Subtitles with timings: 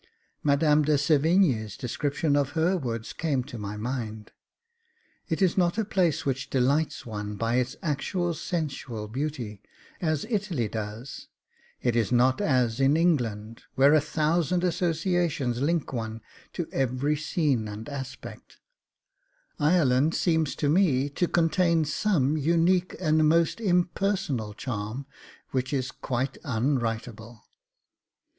[0.41, 4.31] Madame de Sevigne's descriptions of her woods came to my mind.
[5.29, 9.61] It is not a place which delights one by its actual sensual beauty,
[10.01, 11.27] as Italy does;
[11.83, 16.21] it is not as in England, where a thousand associations link one
[16.53, 18.57] to every scene and aspect
[19.59, 25.05] Ireland seems to me to contain some unique and most impersonal charm,
[25.51, 27.43] which is quite unwritable.